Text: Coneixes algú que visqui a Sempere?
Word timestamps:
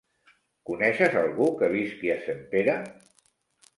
Coneixes 0.69 1.17
algú 1.21 1.49
que 1.61 1.69
visqui 1.75 2.13
a 2.15 2.19
Sempere? 2.25 2.79